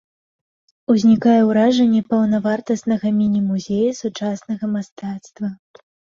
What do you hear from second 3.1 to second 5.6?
міні-музея сучаснага мастацтва.